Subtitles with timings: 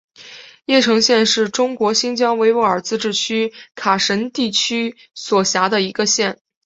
[0.65, 6.39] 叶城县是中国新疆维吾尔自治区喀什地区所辖的一个县。